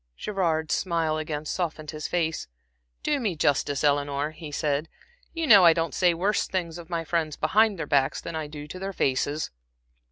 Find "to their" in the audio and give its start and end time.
8.67-8.93